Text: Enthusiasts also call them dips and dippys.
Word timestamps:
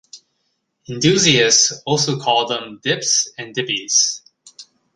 Enthusiasts 0.89 1.83
also 1.85 2.19
call 2.19 2.47
them 2.47 2.79
dips 2.81 3.31
and 3.37 3.55
dippys. 3.55 4.21